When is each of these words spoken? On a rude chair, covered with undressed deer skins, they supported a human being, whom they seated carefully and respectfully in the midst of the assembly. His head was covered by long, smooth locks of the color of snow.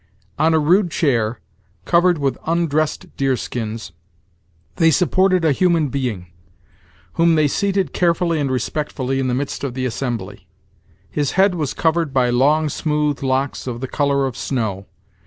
On 0.39 0.51
a 0.55 0.57
rude 0.57 0.89
chair, 0.89 1.39
covered 1.85 2.17
with 2.17 2.35
undressed 2.47 3.15
deer 3.17 3.37
skins, 3.37 3.91
they 4.77 4.89
supported 4.89 5.45
a 5.45 5.51
human 5.51 5.89
being, 5.89 6.25
whom 7.13 7.35
they 7.35 7.47
seated 7.47 7.93
carefully 7.93 8.39
and 8.39 8.49
respectfully 8.49 9.19
in 9.19 9.27
the 9.27 9.35
midst 9.35 9.63
of 9.63 9.75
the 9.75 9.85
assembly. 9.85 10.47
His 11.11 11.33
head 11.33 11.53
was 11.53 11.75
covered 11.75 12.13
by 12.15 12.31
long, 12.31 12.67
smooth 12.67 13.21
locks 13.21 13.67
of 13.67 13.79
the 13.79 13.87
color 13.87 14.25
of 14.25 14.35
snow. 14.35 14.87